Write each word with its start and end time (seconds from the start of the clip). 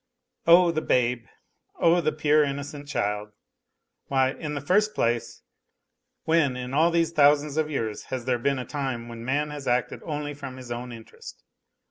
Oh, 0.47 0.71
the 0.71 0.81
babe 0.81 1.25
1 1.75 1.91
Oh, 1.91 2.01
the 2.01 2.11
pure, 2.11 2.43
innocent 2.43 2.87
child! 2.87 3.33
Why, 4.07 4.31
in 4.31 4.55
the 4.55 4.59
first 4.59 4.97
NOTES 4.97 4.97
FROM 4.97 5.03
UNDERGROUND 5.03 5.21
66 5.21 6.23
place, 6.23 6.23
when 6.23 6.57
in 6.57 6.73
all 6.73 6.89
these 6.89 7.11
thousands 7.11 7.57
of 7.57 7.69
years 7.69 8.05
has 8.05 8.25
there 8.25 8.39
been 8.39 8.57
a 8.57 8.65
time 8.65 9.07
when 9.07 9.23
man 9.23 9.51
has 9.51 9.67
acted 9.67 10.01
only 10.03 10.33
from 10.33 10.57
his 10.57 10.71
own 10.71 10.91
interest 10.91 11.43